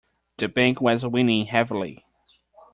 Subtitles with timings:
[0.39, 2.03] The bank was winning heavily.